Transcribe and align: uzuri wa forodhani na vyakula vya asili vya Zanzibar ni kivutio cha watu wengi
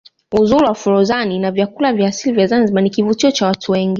uzuri 0.31 0.63
wa 0.65 0.73
forodhani 0.75 1.39
na 1.39 1.51
vyakula 1.51 1.93
vya 1.93 2.07
asili 2.07 2.35
vya 2.35 2.47
Zanzibar 2.47 2.83
ni 2.83 2.89
kivutio 2.89 3.31
cha 3.31 3.45
watu 3.47 3.71
wengi 3.71 3.89